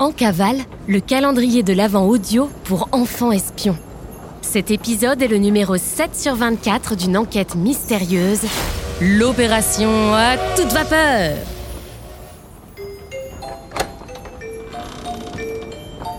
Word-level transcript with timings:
En 0.00 0.12
cavale, 0.12 0.58
le 0.86 1.00
calendrier 1.00 1.64
de 1.64 1.72
l'Avent 1.72 2.06
audio 2.06 2.48
pour 2.62 2.88
enfants 2.92 3.32
espions. 3.32 3.76
Cet 4.42 4.70
épisode 4.70 5.20
est 5.22 5.26
le 5.26 5.38
numéro 5.38 5.76
7 5.76 6.14
sur 6.14 6.36
24 6.36 6.94
d'une 6.94 7.16
enquête 7.16 7.56
mystérieuse, 7.56 8.42
l'opération 9.00 10.14
à 10.14 10.36
toute 10.54 10.72
vapeur. 10.72 11.36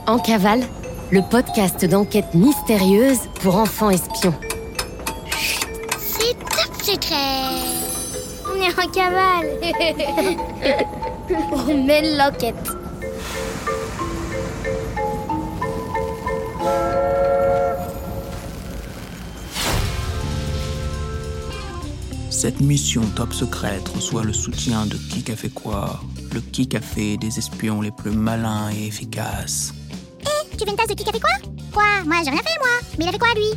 En 0.08 0.20
cavale, 0.20 0.64
le 1.10 1.22
podcast 1.22 1.86
d'enquête 1.86 2.34
mystérieuse 2.34 3.20
pour 3.42 3.56
enfants 3.56 3.92
espions. 3.92 4.34
C'est 5.98 6.38
top 6.38 6.82
secret 6.82 7.16
On 8.46 8.62
est 8.62 8.78
en 8.78 8.92
cavale 8.92 9.48
On 11.70 11.86
mène 11.86 12.18
l'enquête 12.18 12.69
Cette 22.30 22.62
mission 22.62 23.02
top 23.16 23.34
secrète 23.34 23.90
reçoit 23.90 24.24
le 24.24 24.32
soutien 24.32 24.86
de 24.86 24.96
Qui 24.96 25.30
a 25.30 25.36
fait 25.36 25.50
quoi 25.50 26.00
Le 26.34 26.40
Qui 26.40 26.70
a 26.74 26.80
fait 26.80 27.18
des 27.18 27.38
espions 27.38 27.82
les 27.82 27.92
plus 27.92 28.12
malins 28.12 28.72
et 28.72 28.88
efficaces. 28.88 29.74
Hé, 30.22 30.58
tu 30.58 30.64
veux 30.64 30.70
une 30.72 30.78
tasse 30.78 30.88
de 30.88 30.94
qui 30.94 31.04
a 31.08 31.12
fait 31.12 31.20
quoi? 31.20 31.36
Quoi? 31.74 31.84
Moi 32.06 32.16
j'ai 32.24 32.32
rien 32.32 32.40
fait 32.40 32.60
moi. 32.60 32.70
Mais 32.98 33.04
il 33.04 33.08
a 33.10 33.12
fait 33.12 33.20
quoi 33.20 33.34
lui? 33.36 33.52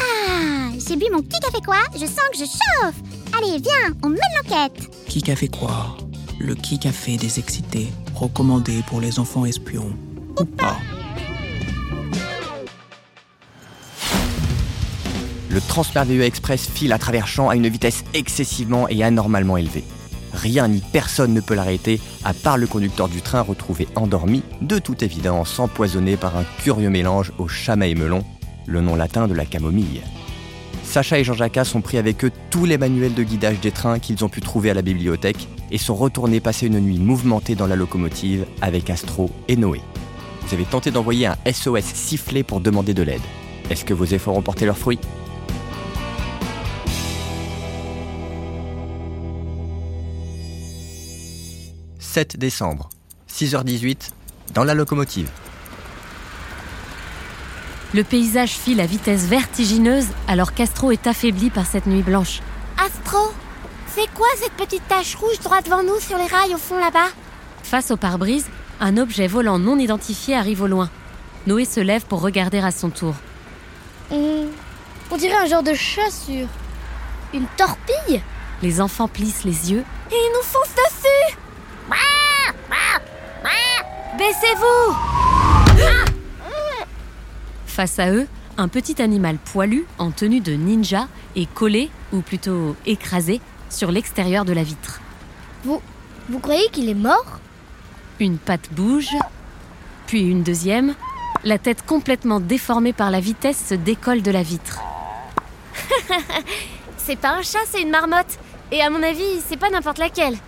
Ah, 0.00 0.70
j'ai 0.86 0.94
bu 0.94 1.06
mon 1.12 1.22
qui 1.22 1.36
a 1.36 1.50
fait 1.50 1.64
quoi? 1.64 1.80
Je 1.94 2.06
sens 2.06 2.28
que 2.32 2.38
je 2.38 2.44
chauffe. 2.44 3.02
Allez, 3.36 3.58
viens, 3.58 3.96
on 4.04 4.10
mène 4.10 4.20
l'enquête. 4.36 4.88
Qui 5.08 5.28
a 5.28 5.34
fait 5.34 5.48
quoi? 5.48 5.96
Le 6.38 6.54
Qui 6.54 6.78
a 6.86 6.92
fait 6.92 7.16
des 7.16 7.40
excités, 7.40 7.92
recommandé 8.14 8.84
pour 8.86 9.00
les 9.00 9.18
enfants 9.18 9.44
espions. 9.44 9.92
Ou 10.38 10.44
pas? 10.44 10.76
Le 15.54 15.60
Transpervue 15.60 16.24
Express 16.24 16.68
file 16.68 16.92
à 16.92 16.98
travers 16.98 17.28
champs 17.28 17.48
à 17.48 17.54
une 17.54 17.68
vitesse 17.68 18.02
excessivement 18.12 18.88
et 18.88 19.04
anormalement 19.04 19.56
élevée. 19.56 19.84
Rien 20.32 20.66
ni 20.66 20.82
personne 20.92 21.32
ne 21.32 21.40
peut 21.40 21.54
l'arrêter, 21.54 22.00
à 22.24 22.34
part 22.34 22.58
le 22.58 22.66
conducteur 22.66 23.08
du 23.08 23.22
train 23.22 23.40
retrouvé 23.40 23.86
endormi, 23.94 24.42
de 24.62 24.80
toute 24.80 25.04
évidence 25.04 25.60
empoisonné 25.60 26.16
par 26.16 26.36
un 26.36 26.42
curieux 26.64 26.90
mélange 26.90 27.30
au 27.38 27.46
chamaï 27.46 27.94
melon, 27.94 28.24
le 28.66 28.80
nom 28.80 28.96
latin 28.96 29.28
de 29.28 29.34
la 29.34 29.44
camomille. 29.44 30.00
Sacha 30.82 31.20
et 31.20 31.24
Jean-Jacques 31.24 31.64
sont 31.64 31.82
pris 31.82 31.98
avec 31.98 32.24
eux 32.24 32.32
tous 32.50 32.64
les 32.64 32.76
manuels 32.76 33.14
de 33.14 33.22
guidage 33.22 33.60
des 33.60 33.70
trains 33.70 34.00
qu'ils 34.00 34.24
ont 34.24 34.28
pu 34.28 34.40
trouver 34.40 34.70
à 34.70 34.74
la 34.74 34.82
bibliothèque 34.82 35.46
et 35.70 35.78
sont 35.78 35.94
retournés 35.94 36.40
passer 36.40 36.66
une 36.66 36.80
nuit 36.80 36.98
mouvementée 36.98 37.54
dans 37.54 37.68
la 37.68 37.76
locomotive 37.76 38.44
avec 38.60 38.90
Astro 38.90 39.30
et 39.46 39.54
Noé. 39.54 39.80
Vous 40.42 40.52
avez 40.52 40.64
tenté 40.64 40.90
d'envoyer 40.90 41.26
un 41.26 41.36
SOS 41.46 41.84
sifflé 41.94 42.42
pour 42.42 42.60
demander 42.60 42.92
de 42.92 43.04
l'aide. 43.04 43.22
Est-ce 43.70 43.84
que 43.84 43.94
vos 43.94 44.04
efforts 44.04 44.36
ont 44.36 44.42
porté 44.42 44.66
leurs 44.66 44.78
fruits? 44.78 44.98
7 52.14 52.36
décembre, 52.36 52.90
6h18, 53.28 54.10
dans 54.54 54.62
la 54.62 54.74
locomotive. 54.74 55.28
Le 57.92 58.04
paysage 58.04 58.50
file 58.50 58.80
à 58.80 58.86
vitesse 58.86 59.24
vertigineuse 59.24 60.06
alors 60.28 60.54
qu'Astro 60.54 60.92
est 60.92 61.08
affaibli 61.08 61.50
par 61.50 61.66
cette 61.66 61.86
nuit 61.86 62.04
blanche. 62.04 62.40
Astro, 62.78 63.32
c'est 63.92 64.06
quoi 64.14 64.28
cette 64.36 64.52
petite 64.52 64.86
tache 64.86 65.16
rouge 65.16 65.40
droit 65.40 65.60
devant 65.60 65.82
nous 65.82 65.98
sur 65.98 66.16
les 66.16 66.28
rails 66.28 66.54
au 66.54 66.58
fond 66.58 66.78
là-bas? 66.78 67.08
Face 67.64 67.90
au 67.90 67.96
pare-brise, 67.96 68.46
un 68.78 68.96
objet 68.96 69.26
volant 69.26 69.58
non 69.58 69.76
identifié 69.76 70.36
arrive 70.36 70.62
au 70.62 70.68
loin. 70.68 70.90
Noé 71.48 71.64
se 71.64 71.80
lève 71.80 72.06
pour 72.06 72.20
regarder 72.20 72.60
à 72.60 72.70
son 72.70 72.90
tour. 72.90 73.16
On, 74.12 74.46
on 75.10 75.16
dirait 75.16 75.42
un 75.42 75.46
genre 75.46 75.64
de 75.64 75.74
chassure. 75.74 76.46
Une 77.32 77.46
torpille 77.56 78.22
Les 78.62 78.80
enfants 78.80 79.08
plissent 79.08 79.42
les 79.42 79.72
yeux. 79.72 79.84
Et 80.12 80.14
ils 80.14 80.32
nous 80.32 80.44
foncent 80.44 80.76
dessus 80.76 81.38
Baissez-vous 84.24 84.96
Face 87.66 87.98
à 87.98 88.10
eux, 88.10 88.26
un 88.56 88.68
petit 88.68 89.02
animal 89.02 89.36
poilu 89.36 89.84
en 89.98 90.12
tenue 90.12 90.40
de 90.40 90.52
ninja 90.52 91.08
est 91.36 91.52
collé, 91.52 91.90
ou 92.10 92.22
plutôt 92.22 92.74
écrasé, 92.86 93.42
sur 93.68 93.92
l'extérieur 93.92 94.46
de 94.46 94.54
la 94.54 94.62
vitre. 94.62 95.02
Vous, 95.64 95.82
vous 96.30 96.38
croyez 96.38 96.70
qu'il 96.70 96.88
est 96.88 96.94
mort? 96.94 97.38
Une 98.18 98.38
patte 98.38 98.72
bouge, 98.72 99.14
puis 100.06 100.22
une 100.22 100.42
deuxième. 100.42 100.94
La 101.44 101.58
tête 101.58 101.84
complètement 101.84 102.40
déformée 102.40 102.94
par 102.94 103.10
la 103.10 103.20
vitesse 103.20 103.62
se 103.68 103.74
décolle 103.74 104.22
de 104.22 104.30
la 104.30 104.42
vitre. 104.42 104.80
C'est 106.96 107.16
pas 107.16 107.32
un 107.32 107.42
chat, 107.42 107.58
c'est 107.66 107.82
une 107.82 107.90
marmotte. 107.90 108.38
Et 108.72 108.80
à 108.80 108.88
mon 108.88 109.02
avis, 109.02 109.42
c'est 109.46 109.58
pas 109.58 109.68
n'importe 109.68 109.98
laquelle. 109.98 110.38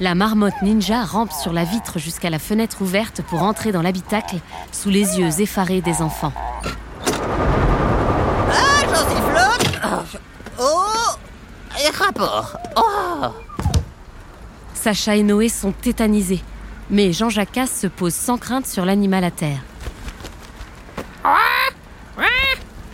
La 0.00 0.14
marmotte 0.14 0.62
ninja 0.62 1.02
rampe 1.02 1.32
sur 1.32 1.52
la 1.52 1.64
vitre 1.64 1.98
jusqu'à 1.98 2.30
la 2.30 2.38
fenêtre 2.38 2.82
ouverte 2.82 3.20
pour 3.22 3.42
entrer 3.42 3.72
dans 3.72 3.82
l'habitacle 3.82 4.36
sous 4.70 4.90
les 4.90 5.18
yeux 5.18 5.40
effarés 5.40 5.80
des 5.80 6.02
enfants. 6.02 6.32
Ah, 8.52 8.82
j'en 8.82 8.94
sifflote 8.94 10.20
Oh 10.60 11.16
Et 11.84 11.90
rapport 11.90 12.56
Oh 12.76 13.26
Sacha 14.72 15.16
et 15.16 15.24
Noé 15.24 15.48
sont 15.48 15.72
tétanisés, 15.72 16.44
mais 16.90 17.12
Jean-Jacques 17.12 17.66
se 17.66 17.88
pose 17.88 18.14
sans 18.14 18.38
crainte 18.38 18.66
sur 18.66 18.84
l'animal 18.84 19.24
à 19.24 19.32
terre. 19.32 19.60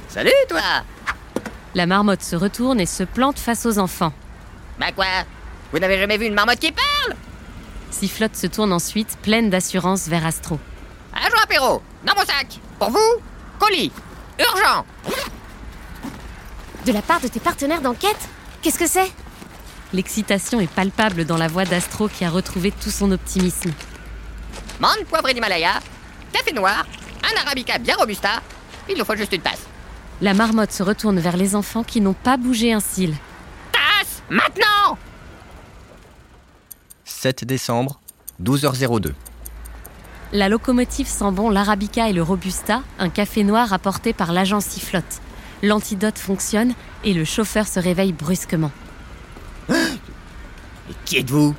Salut, 0.08 0.30
toi 0.48 0.60
La 1.74 1.86
marmotte 1.86 2.22
se 2.22 2.36
retourne 2.36 2.80
et 2.80 2.86
se 2.86 3.02
plante 3.02 3.38
face 3.38 3.66
aux 3.66 3.78
enfants. 3.78 4.12
Bah 4.78 4.92
quoi? 4.94 5.06
Vous 5.74 5.80
n'avez 5.80 5.98
jamais 5.98 6.18
vu 6.18 6.26
une 6.26 6.34
marmotte 6.34 6.60
qui 6.60 6.70
parle? 6.70 7.16
Sifflotte 7.90 8.36
se 8.36 8.46
tourne 8.46 8.72
ensuite, 8.72 9.18
pleine 9.22 9.50
d'assurance, 9.50 10.06
vers 10.06 10.24
Astro. 10.24 10.60
Agent 11.12 11.42
apéro 11.42 11.82
Dans 12.04 12.14
mon 12.14 12.24
sac. 12.24 12.60
Pour 12.78 12.90
vous 12.90 13.20
Colis. 13.58 13.90
Urgent. 14.38 14.86
De 16.86 16.92
la 16.92 17.02
part 17.02 17.20
de 17.20 17.26
tes 17.26 17.40
partenaires 17.40 17.80
d'enquête? 17.80 18.28
Qu'est-ce 18.62 18.78
que 18.78 18.86
c'est? 18.86 19.10
L'excitation 19.92 20.60
est 20.60 20.70
palpable 20.70 21.24
dans 21.24 21.36
la 21.36 21.48
voix 21.48 21.64
d'Astro 21.64 22.06
qui 22.06 22.24
a 22.24 22.30
retrouvé 22.30 22.70
tout 22.70 22.92
son 22.92 23.10
optimisme. 23.10 23.72
Menthe 24.78 25.04
poivrée 25.08 25.34
d'Himalaya, 25.34 25.80
café 26.32 26.52
noir, 26.52 26.86
un 27.24 27.40
arabica 27.40 27.78
bien 27.78 27.96
robusta, 27.96 28.40
il 28.88 28.96
nous 28.96 29.04
faut 29.04 29.16
juste 29.16 29.32
une 29.32 29.42
tasse. 29.42 29.66
La 30.20 30.34
marmotte 30.34 30.70
se 30.70 30.84
retourne 30.84 31.18
vers 31.18 31.36
les 31.36 31.56
enfants 31.56 31.82
qui 31.82 32.00
n'ont 32.00 32.14
pas 32.14 32.36
bougé 32.36 32.72
un 32.72 32.80
cil. 32.80 33.16
Tasse 33.72 34.22
Maintenant 34.30 34.98
7 37.24 37.46
décembre, 37.46 38.00
12h02. 38.42 39.12
La 40.34 40.50
locomotive 40.50 41.06
sent 41.06 41.30
bon 41.32 41.48
l'arabica 41.48 42.10
et 42.10 42.12
le 42.12 42.22
robusta, 42.22 42.82
un 42.98 43.08
café 43.08 43.44
noir 43.44 43.72
apporté 43.72 44.12
par 44.12 44.30
l'agent 44.30 44.60
Sifflotte. 44.60 45.22
L'antidote 45.62 46.18
fonctionne 46.18 46.74
et 47.02 47.14
le 47.14 47.24
chauffeur 47.24 47.66
se 47.66 47.80
réveille 47.80 48.12
brusquement. 48.12 48.70
Et 49.70 49.74
qui 51.06 51.16
êtes-vous? 51.16 51.54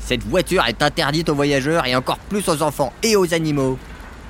Cette 0.00 0.22
voiture 0.22 0.66
est 0.66 0.82
interdite 0.82 1.30
aux 1.30 1.34
voyageurs 1.34 1.86
et 1.86 1.96
encore 1.96 2.18
plus 2.18 2.46
aux 2.50 2.60
enfants 2.60 2.92
et 3.02 3.16
aux 3.16 3.32
animaux. 3.32 3.78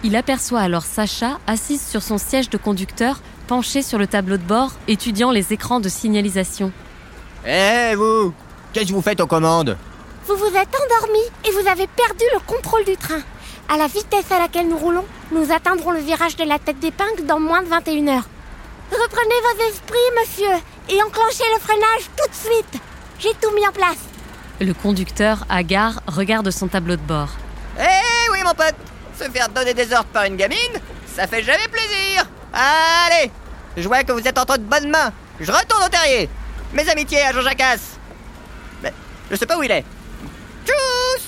Il 0.04 0.14
aperçoit 0.14 0.60
alors 0.60 0.84
Sacha 0.84 1.40
assise 1.48 1.84
sur 1.84 2.00
son 2.00 2.16
siège 2.16 2.48
de 2.48 2.58
conducteur, 2.58 3.22
penché 3.48 3.82
sur 3.82 3.98
le 3.98 4.06
tableau 4.06 4.36
de 4.36 4.44
bord, 4.44 4.74
étudiant 4.86 5.32
les 5.32 5.52
écrans 5.52 5.80
de 5.80 5.88
signalisation. 5.88 6.70
Eh 7.44 7.96
vous 7.96 8.32
Qu'est-ce 8.72 8.86
que 8.86 8.92
vous 8.92 9.02
faites 9.02 9.20
aux 9.20 9.26
commandes? 9.26 9.76
Vous 10.30 10.36
vous 10.36 10.56
êtes 10.56 10.68
endormi 10.76 11.18
et 11.44 11.50
vous 11.50 11.68
avez 11.68 11.88
perdu 11.88 12.22
le 12.32 12.38
contrôle 12.46 12.84
du 12.84 12.96
train. 12.96 13.20
À 13.68 13.76
la 13.76 13.88
vitesse 13.88 14.30
à 14.30 14.38
laquelle 14.38 14.68
nous 14.68 14.78
roulons, 14.78 15.04
nous 15.32 15.50
atteindrons 15.50 15.90
le 15.90 15.98
virage 15.98 16.36
de 16.36 16.44
la 16.44 16.60
tête 16.60 16.78
d'épingle 16.78 17.26
dans 17.26 17.40
moins 17.40 17.62
de 17.62 17.66
21 17.66 18.06
heures. 18.06 18.28
Reprenez 18.92 19.34
vos 19.42 19.64
esprits, 19.64 19.98
monsieur, 20.20 20.54
et 20.88 21.02
enclenchez 21.02 21.42
le 21.52 21.58
freinage 21.58 22.10
tout 22.16 22.28
de 22.28 22.34
suite. 22.34 22.80
J'ai 23.18 23.34
tout 23.42 23.52
mis 23.56 23.66
en 23.66 23.72
place. 23.72 23.98
Le 24.60 24.72
conducteur, 24.72 25.44
hagard, 25.48 26.00
regarde 26.06 26.48
son 26.52 26.68
tableau 26.68 26.94
de 26.94 27.02
bord. 27.02 27.30
Eh 27.76 28.30
oui 28.30 28.38
mon 28.44 28.54
pote 28.54 28.76
Se 29.18 29.28
faire 29.28 29.48
donner 29.48 29.74
des 29.74 29.92
ordres 29.92 30.10
par 30.12 30.26
une 30.26 30.36
gamine, 30.36 30.78
ça 31.12 31.26
fait 31.26 31.42
jamais 31.42 31.66
plaisir 31.66 32.24
Allez 32.52 33.32
Je 33.76 33.88
vois 33.88 34.04
que 34.04 34.12
vous 34.12 34.28
êtes 34.28 34.38
entre 34.38 34.58
de 34.58 34.62
bonnes 34.62 34.90
mains. 34.90 35.12
Je 35.40 35.50
retourne 35.50 35.82
au 35.82 35.88
terrier. 35.88 36.28
Mes 36.72 36.88
amitiés 36.88 37.22
à 37.22 37.32
Jean-Jacques. 37.32 37.80
Mais 38.80 38.92
je 39.28 39.34
sais 39.34 39.46
pas 39.46 39.58
où 39.58 39.64
il 39.64 39.72
est. 39.72 39.84
Tchuss 40.70 41.26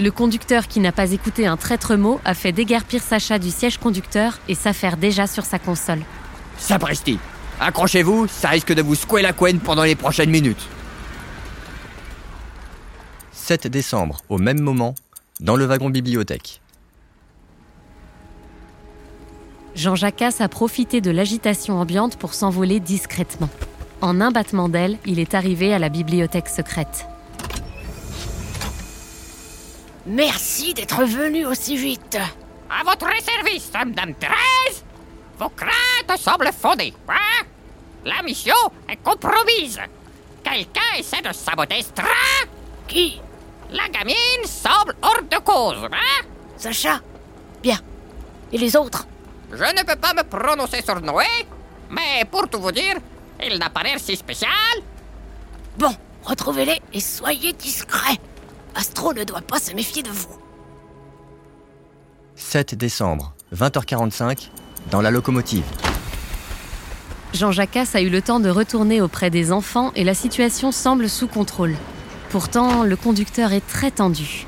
Le 0.00 0.10
conducteur 0.10 0.68
qui 0.68 0.80
n'a 0.80 0.92
pas 0.92 1.10
écouté 1.10 1.46
un 1.46 1.56
traître 1.56 1.96
mot 1.96 2.20
a 2.24 2.34
fait 2.34 2.52
déguerpir 2.52 3.02
Sacha 3.02 3.38
du 3.38 3.50
siège 3.50 3.78
conducteur 3.78 4.38
et 4.48 4.54
s'affaire 4.54 4.96
déjà 4.96 5.26
sur 5.26 5.44
sa 5.44 5.58
console. 5.58 6.00
Sapristi 6.56 7.18
Accrochez-vous, 7.60 8.28
ça 8.28 8.50
risque 8.50 8.72
de 8.72 8.82
vous 8.82 8.94
secouer 8.94 9.22
la 9.22 9.32
couenne 9.32 9.58
pendant 9.58 9.82
les 9.82 9.96
prochaines 9.96 10.30
minutes. 10.30 10.64
7 13.32 13.66
décembre, 13.66 14.20
au 14.28 14.38
même 14.38 14.60
moment, 14.60 14.94
dans 15.40 15.56
le 15.56 15.64
wagon 15.64 15.90
bibliothèque. 15.90 16.60
Jean 19.74 19.96
Jacasse 19.96 20.40
a 20.40 20.48
profité 20.48 21.00
de 21.00 21.10
l'agitation 21.10 21.80
ambiante 21.80 22.16
pour 22.16 22.34
s'envoler 22.34 22.78
discrètement. 22.78 23.48
En 24.00 24.20
un 24.20 24.30
battement 24.30 24.68
d'aile, 24.68 24.98
il 25.06 25.18
est 25.18 25.34
arrivé 25.34 25.74
à 25.74 25.78
la 25.78 25.88
bibliothèque 25.88 26.48
secrète. 26.48 27.06
Merci 30.06 30.72
d'être 30.72 31.04
venu 31.04 31.44
aussi 31.46 31.76
vite. 31.76 32.16
À 32.70 32.84
votre 32.84 33.08
service, 33.22 33.70
Madame 33.74 34.14
Thérèse 34.14 34.84
Vos 35.38 35.50
craintes 35.50 36.18
semblent 36.18 36.50
fondées, 36.52 36.94
hein? 37.08 37.44
La 38.04 38.22
mission 38.22 38.54
est 38.88 38.96
compromise. 38.96 39.78
Quelqu'un 40.44 40.96
essaie 40.98 41.20
de 41.22 41.32
saboter 41.32 41.82
ce 41.82 41.92
train 41.92 42.48
Qui? 42.86 43.20
La 43.70 43.88
gamine 43.88 44.44
semble 44.44 44.94
hors 45.02 45.22
de 45.28 45.36
cause, 45.38 45.84
hein? 45.92 46.26
Sacha 46.56 47.00
Bien. 47.62 47.78
Et 48.52 48.58
les 48.58 48.76
autres? 48.76 49.06
Je 49.50 49.56
ne 49.56 49.84
peux 49.84 49.96
pas 49.96 50.14
me 50.14 50.22
prononcer 50.22 50.82
sur 50.82 51.00
Noé, 51.00 51.24
mais 51.90 52.24
pour 52.30 52.48
tout 52.48 52.60
vous 52.60 52.72
dire, 52.72 52.96
il 53.46 53.58
n'a 53.58 53.70
pas 53.70 53.82
l'air 53.82 53.98
si 53.98 54.16
spécial. 54.16 54.50
Bon, 55.78 55.94
retrouvez-les 56.24 56.80
et 56.92 57.00
soyez 57.00 57.52
discrets. 57.52 58.18
Astro 58.74 59.12
ne 59.12 59.24
doit 59.24 59.42
pas 59.42 59.58
se 59.58 59.72
méfier 59.74 60.02
de 60.02 60.10
vous. 60.10 60.38
7 62.36 62.74
décembre, 62.74 63.34
20h45, 63.54 64.50
dans 64.90 65.00
la 65.00 65.10
locomotive. 65.10 65.64
Jean 67.34 67.52
Jacasse 67.52 67.94
a 67.94 68.00
eu 68.00 68.08
le 68.08 68.22
temps 68.22 68.40
de 68.40 68.48
retourner 68.48 69.00
auprès 69.00 69.30
des 69.30 69.52
enfants 69.52 69.92
et 69.94 70.04
la 70.04 70.14
situation 70.14 70.72
semble 70.72 71.08
sous 71.08 71.28
contrôle. 71.28 71.74
Pourtant, 72.30 72.84
le 72.84 72.96
conducteur 72.96 73.52
est 73.52 73.66
très 73.66 73.90
tendu. 73.90 74.47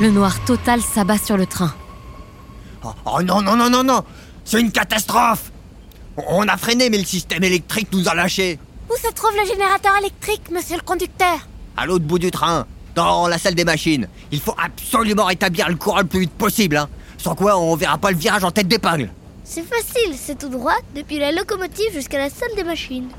Le 0.00 0.10
noir 0.10 0.42
total 0.46 0.80
s'abat 0.80 1.18
sur 1.18 1.36
le 1.36 1.44
train. 1.44 1.74
Oh, 2.82 2.88
oh 3.04 3.22
non, 3.22 3.42
non, 3.42 3.54
non, 3.54 3.68
non, 3.68 3.84
non 3.84 4.02
C'est 4.46 4.58
une 4.58 4.72
catastrophe 4.72 5.52
On 6.16 6.48
a 6.48 6.56
freiné, 6.56 6.88
mais 6.88 6.96
le 6.96 7.04
système 7.04 7.44
électrique 7.44 7.88
nous 7.92 8.08
a 8.08 8.14
lâchés. 8.14 8.58
Où 8.88 8.96
se 8.96 9.12
trouve 9.12 9.36
le 9.36 9.46
générateur 9.46 9.94
électrique, 9.98 10.50
monsieur 10.50 10.76
le 10.76 10.82
conducteur? 10.82 11.46
À 11.76 11.84
l'autre 11.84 12.06
bout 12.06 12.18
du 12.18 12.30
train, 12.30 12.66
dans 12.94 13.28
la 13.28 13.36
salle 13.36 13.54
des 13.54 13.66
machines. 13.66 14.08
Il 14.32 14.40
faut 14.40 14.54
absolument 14.56 15.26
rétablir 15.26 15.68
le 15.68 15.76
courant 15.76 15.98
le 15.98 16.06
plus 16.06 16.20
vite 16.20 16.32
possible, 16.32 16.78
hein. 16.78 16.88
Sans 17.18 17.34
quoi, 17.34 17.58
on 17.58 17.76
verra 17.76 17.98
pas 17.98 18.10
le 18.10 18.16
virage 18.16 18.44
en 18.44 18.50
tête 18.50 18.68
d'épingle. 18.68 19.12
C'est 19.44 19.68
facile, 19.68 20.14
c'est 20.16 20.38
tout 20.38 20.48
droit 20.48 20.76
depuis 20.94 21.18
la 21.18 21.30
locomotive 21.30 21.92
jusqu'à 21.92 22.16
la 22.16 22.30
salle 22.30 22.54
des 22.56 22.64
machines. 22.64 23.10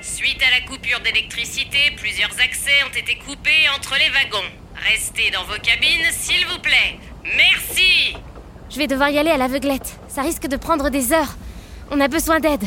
Suite 0.00 0.40
à 0.42 0.58
la 0.58 0.66
coupure 0.66 1.00
d'électricité, 1.00 1.92
plusieurs 1.98 2.30
accès 2.30 2.82
ont 2.88 2.96
été 2.96 3.18
coupés 3.26 3.68
entre 3.76 3.94
les 3.98 4.08
wagons. 4.08 4.50
Restez 4.84 5.30
dans 5.30 5.44
vos 5.44 5.58
cabines, 5.62 6.06
s'il 6.12 6.44
vous 6.46 6.60
plaît. 6.60 6.98
Merci 7.24 8.16
Je 8.70 8.78
vais 8.78 8.86
devoir 8.86 9.10
y 9.10 9.18
aller 9.18 9.30
à 9.30 9.36
l'aveuglette. 9.36 9.98
Ça 10.08 10.22
risque 10.22 10.46
de 10.46 10.56
prendre 10.56 10.90
des 10.90 11.12
heures. 11.12 11.36
On 11.90 12.00
a 12.00 12.08
besoin 12.08 12.40
d'aide. 12.40 12.64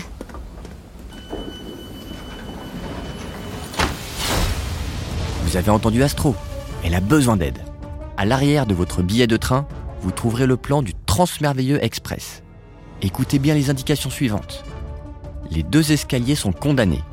Vous 5.44 5.58
avez 5.58 5.70
entendu 5.72 6.04
Astro. 6.04 6.36
Elle 6.84 6.96
a 6.96 7.00
besoin 7.00 7.38
d'aide. 7.38 7.60
À 8.18 8.26
l'arrière 8.26 8.66
de 8.66 8.74
votre 8.74 9.02
billet 9.02 9.28
de 9.28 9.38
train, 9.38 9.68
vous 10.02 10.12
trouverez 10.12 10.46
le 10.46 10.58
plan 10.58 10.82
du 10.82 10.94
Transmerveilleux 11.06 11.84
Express. 11.84 12.44
Écoutez 13.02 13.40
bien 13.40 13.54
les 13.54 13.70
indications 13.70 14.10
suivantes. 14.10 14.64
Les 15.52 15.64
deux 15.64 15.92
escaliers 15.92 16.36
sont 16.36 16.52
condamnés. 16.52 17.04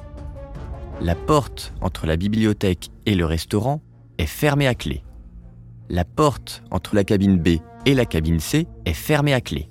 La 1.00 1.14
porte 1.14 1.72
entre 1.80 2.06
la 2.06 2.16
bibliothèque 2.16 2.90
et 3.06 3.14
le 3.14 3.24
restaurant 3.24 3.80
est 4.18 4.26
fermée 4.26 4.66
à 4.66 4.74
clé. 4.74 5.02
La 5.88 6.04
porte 6.04 6.62
entre 6.70 6.94
la 6.94 7.04
cabine 7.04 7.38
B 7.38 7.60
et 7.84 7.94
la 7.94 8.04
cabine 8.04 8.40
C 8.40 8.66
est 8.84 8.92
fermée 8.92 9.34
à 9.34 9.40
clé. 9.40 9.68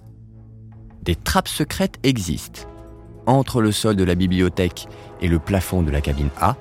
Des 1.04 1.16
trappes 1.16 1.48
secrètes 1.48 2.00
existent. 2.04 2.62
Entre 3.26 3.62
le 3.62 3.72
sol 3.72 3.96
de 3.96 4.04
la 4.04 4.16
bibliothèque 4.16 4.88
et 5.22 5.28
le 5.28 5.40
plafond 5.40 5.82
de 5.84 5.92
la 5.92 6.02
cabine 6.02 6.30
A, 6.40 6.56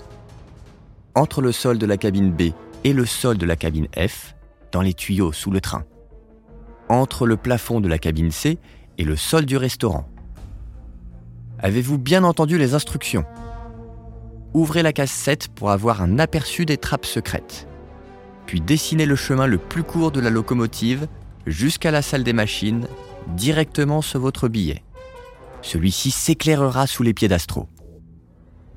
entre 1.14 1.42
le 1.42 1.52
sol 1.52 1.78
de 1.78 1.86
la 1.86 1.96
cabine 1.96 2.32
B 2.32 2.52
et 2.84 2.92
le 2.92 3.06
sol 3.06 3.38
de 3.38 3.46
la 3.46 3.56
cabine 3.56 3.86
F, 3.96 4.34
dans 4.72 4.82
les 4.82 4.94
tuyaux 4.94 5.32
sous 5.32 5.50
le 5.50 5.60
train. 5.60 5.84
Entre 6.88 7.26
le 7.26 7.36
plafond 7.36 7.81
de 7.81 7.88
la 7.88 7.98
cabine 7.98 8.31
C 8.31 8.58
et 8.98 9.04
le 9.04 9.16
sol 9.16 9.46
du 9.46 9.56
restaurant. 9.56 10.08
Avez-vous 11.60 11.98
bien 11.98 12.25
entendu 12.25 12.58
les 12.58 12.75
instructions? 12.75 13.25
Ouvrez 14.52 14.82
la 14.82 14.92
case 14.92 15.10
7 15.10 15.48
pour 15.48 15.70
avoir 15.70 16.02
un 16.02 16.19
aperçu 16.19 16.66
des 16.66 16.76
trappes 16.76 17.06
secrètes. 17.06 17.66
Puis 18.46 18.61
dessinez 18.61 19.06
le 19.06 19.17
chemin 19.17 19.46
le 19.46 19.58
plus 19.58 19.82
court 19.82 20.11
de 20.11 20.20
la 20.20 20.31
locomotive 20.31 21.06
jusqu'à 21.46 21.91
la 21.91 22.02
salle 22.02 22.25
des 22.25 22.32
machines, 22.32 22.87
directement 23.29 24.02
sur 24.02 24.20
votre 24.20 24.49
billet. 24.49 24.82
Celui-ci 25.62 26.11
s'éclairera 26.11 26.87
sous 26.87 27.02
les 27.02 27.14
pieds 27.14 27.29
d'Astro. 27.29 27.69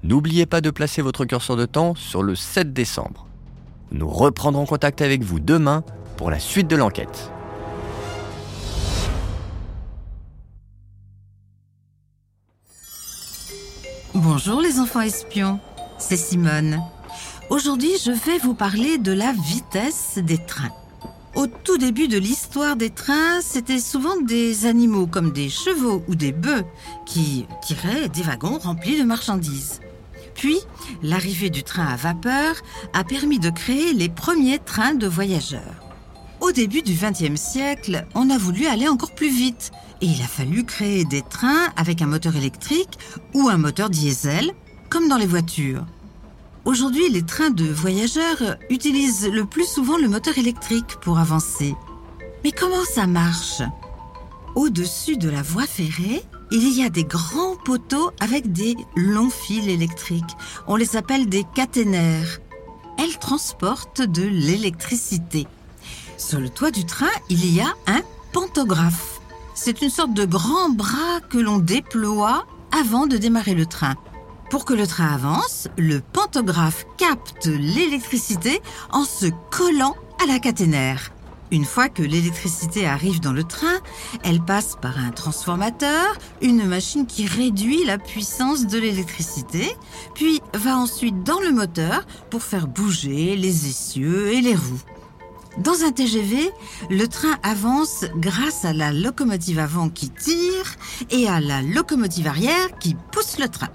N'oubliez 0.03 0.45
pas 0.45 0.61
de 0.61 0.69
placer 0.69 1.01
votre 1.01 1.25
curseur 1.25 1.57
de 1.57 1.65
temps 1.65 1.95
sur 1.95 2.23
le 2.23 2.35
7 2.35 2.71
décembre. 2.71 3.27
Nous 3.91 4.07
reprendrons 4.07 4.65
contact 4.65 5.01
avec 5.01 5.23
vous 5.23 5.39
demain 5.39 5.83
pour 6.17 6.29
la 6.31 6.39
suite 6.39 6.67
de 6.67 6.75
l'enquête. 6.75 7.31
Bonjour 14.13 14.61
les 14.61 14.79
enfants 14.79 15.01
espions, 15.01 15.59
c'est 15.99 16.17
Simone. 16.17 16.81
Aujourd'hui, 17.49 17.93
je 18.03 18.11
vais 18.11 18.39
vous 18.39 18.53
parler 18.53 18.97
de 18.97 19.13
la 19.13 19.31
vitesse 19.31 20.17
des 20.17 20.37
trains. 20.37 20.73
Au 21.33 21.47
tout 21.47 21.77
début 21.77 22.09
de 22.09 22.17
l'histoire 22.17 22.75
des 22.75 22.89
trains, 22.89 23.39
c'était 23.39 23.79
souvent 23.79 24.19
des 24.19 24.65
animaux 24.65 25.07
comme 25.07 25.31
des 25.31 25.47
chevaux 25.47 26.03
ou 26.09 26.15
des 26.15 26.33
bœufs 26.33 26.65
qui 27.05 27.45
tiraient 27.61 28.09
des 28.09 28.23
wagons 28.23 28.57
remplis 28.57 28.99
de 28.99 29.05
marchandises. 29.05 29.79
Puis, 30.35 30.59
l'arrivée 31.01 31.49
du 31.49 31.63
train 31.63 31.85
à 31.85 31.95
vapeur 31.95 32.55
a 32.93 33.05
permis 33.05 33.39
de 33.39 33.49
créer 33.49 33.93
les 33.93 34.09
premiers 34.09 34.59
trains 34.59 34.95
de 34.95 35.07
voyageurs. 35.07 35.87
Au 36.41 36.51
début 36.51 36.81
du 36.81 36.95
XXe 36.95 37.39
siècle, 37.39 38.05
on 38.13 38.29
a 38.29 38.37
voulu 38.37 38.67
aller 38.67 38.89
encore 38.89 39.15
plus 39.15 39.29
vite 39.29 39.71
et 40.01 40.05
il 40.05 40.21
a 40.21 40.27
fallu 40.27 40.65
créer 40.65 41.05
des 41.05 41.21
trains 41.21 41.71
avec 41.77 42.01
un 42.01 42.07
moteur 42.07 42.35
électrique 42.35 42.99
ou 43.33 43.47
un 43.47 43.57
moteur 43.57 43.89
diesel, 43.89 44.51
comme 44.89 45.07
dans 45.07 45.17
les 45.17 45.25
voitures. 45.25 45.85
Aujourd'hui, 46.67 47.07
les 47.09 47.23
trains 47.23 47.49
de 47.49 47.63
voyageurs 47.63 48.57
utilisent 48.69 49.29
le 49.31 49.45
plus 49.45 49.63
souvent 49.65 49.97
le 49.97 50.09
moteur 50.09 50.37
électrique 50.37 50.97
pour 50.99 51.17
avancer. 51.17 51.73
Mais 52.43 52.51
comment 52.51 52.83
ça 52.83 53.07
marche? 53.07 53.61
Au-dessus 54.53 55.15
de 55.15 55.29
la 55.29 55.41
voie 55.41 55.65
ferrée, 55.65 56.25
il 56.51 56.77
y 56.77 56.83
a 56.83 56.89
des 56.89 57.05
grands 57.05 57.55
poteaux 57.55 58.11
avec 58.19 58.51
des 58.51 58.75
longs 58.97 59.29
fils 59.29 59.65
électriques. 59.65 60.35
On 60.67 60.75
les 60.75 60.97
appelle 60.97 61.29
des 61.29 61.45
caténaires. 61.55 62.39
Elles 62.99 63.17
transportent 63.17 64.01
de 64.01 64.23
l'électricité. 64.23 65.47
Sur 66.17 66.41
le 66.41 66.49
toit 66.49 66.71
du 66.71 66.85
train, 66.85 67.07
il 67.29 67.49
y 67.55 67.61
a 67.61 67.73
un 67.87 68.01
pantographe. 68.33 69.21
C'est 69.55 69.81
une 69.81 69.89
sorte 69.89 70.13
de 70.13 70.25
grand 70.25 70.67
bras 70.71 71.21
que 71.29 71.37
l'on 71.37 71.59
déploie 71.59 72.45
avant 72.77 73.07
de 73.07 73.15
démarrer 73.15 73.53
le 73.53 73.67
train. 73.67 73.95
Pour 74.49 74.63
que 74.63 74.73
le 74.73 74.87
train 74.87 75.13
avance, 75.13 75.67
le 75.77 75.99
pantographe 75.99 76.85
capte 76.97 77.47
l'électricité 77.47 78.61
en 78.91 79.03
se 79.03 79.25
collant 79.51 79.95
à 80.23 80.25
la 80.25 80.39
caténaire. 80.39 81.11
Une 81.51 81.65
fois 81.65 81.89
que 81.89 82.01
l'électricité 82.01 82.85
arrive 82.85 83.19
dans 83.19 83.33
le 83.33 83.43
train, 83.43 83.79
elle 84.23 84.41
passe 84.41 84.77
par 84.81 84.97
un 84.97 85.11
transformateur, 85.11 86.17
une 86.41 86.65
machine 86.65 87.05
qui 87.05 87.25
réduit 87.25 87.83
la 87.83 87.97
puissance 87.97 88.67
de 88.67 88.77
l'électricité, 88.77 89.75
puis 90.13 90.41
va 90.53 90.77
ensuite 90.77 91.23
dans 91.23 91.39
le 91.41 91.51
moteur 91.51 92.05
pour 92.29 92.41
faire 92.41 92.67
bouger 92.67 93.35
les 93.35 93.67
essieux 93.67 94.31
et 94.33 94.41
les 94.41 94.55
roues. 94.55 94.81
Dans 95.57 95.83
un 95.83 95.91
TGV, 95.91 96.51
le 96.89 97.07
train 97.07 97.37
avance 97.43 98.05
grâce 98.15 98.63
à 98.63 98.73
la 98.73 98.93
locomotive 98.93 99.59
avant 99.59 99.89
qui 99.89 100.09
tire 100.09 100.75
et 101.09 101.27
à 101.27 101.41
la 101.41 101.61
locomotive 101.61 102.27
arrière 102.27 102.77
qui 102.79 102.95
pousse 103.11 103.39
le 103.39 103.49
train. 103.49 103.69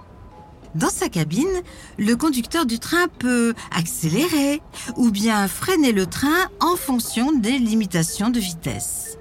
Dans 0.74 0.88
sa 0.88 1.10
cabine, 1.10 1.60
le 1.98 2.16
conducteur 2.16 2.64
du 2.64 2.78
train 2.78 3.06
peut 3.18 3.52
accélérer 3.76 4.62
ou 4.96 5.10
bien 5.10 5.46
freiner 5.46 5.92
le 5.92 6.06
train 6.06 6.48
en 6.60 6.76
fonction 6.76 7.32
des 7.32 7.58
limitations 7.58 8.30
de 8.30 8.40
vitesse. 8.40 9.18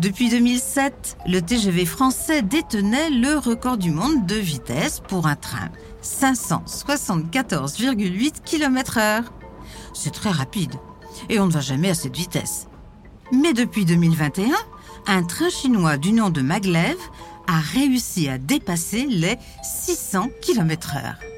Depuis 0.00 0.30
2007, 0.30 1.18
le 1.26 1.40
TGV 1.40 1.86
français 1.86 2.42
détenait 2.42 3.10
le 3.10 3.38
record 3.38 3.76
du 3.76 3.92
monde 3.92 4.26
de 4.26 4.34
vitesse 4.34 5.00
pour 5.06 5.28
un 5.28 5.36
train, 5.36 5.68
574,8 6.02 8.42
km/h. 8.44 9.22
C'est 9.94 10.12
très 10.12 10.30
rapide 10.30 10.74
et 11.28 11.38
on 11.38 11.46
ne 11.46 11.52
va 11.52 11.60
jamais 11.60 11.90
à 11.90 11.94
cette 11.94 12.16
vitesse. 12.16 12.66
Mais 13.32 13.52
depuis 13.52 13.84
2021, 13.84 14.56
un 15.06 15.22
train 15.22 15.50
chinois 15.50 15.98
du 15.98 16.10
nom 16.12 16.30
de 16.30 16.40
Maglev 16.40 16.96
a 17.50 17.58
réussi 17.58 18.28
à 18.28 18.38
dépasser 18.38 19.06
les 19.06 19.36
600 19.64 20.30
km/h. 20.40 21.29